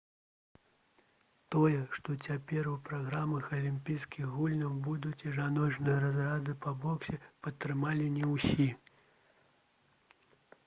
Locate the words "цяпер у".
2.29-2.71